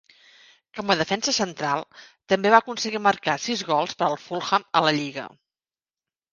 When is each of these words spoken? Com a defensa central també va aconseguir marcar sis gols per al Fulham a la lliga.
Com 0.77 0.93
a 0.93 0.95
defensa 1.01 1.33
central 1.39 1.83
també 2.33 2.53
va 2.57 2.63
aconseguir 2.65 3.03
marcar 3.11 3.37
sis 3.47 3.63
gols 3.71 3.97
per 4.03 4.09
al 4.11 4.21
Fulham 4.27 4.69
a 4.77 4.85
la 4.89 4.99
lliga. 5.01 5.31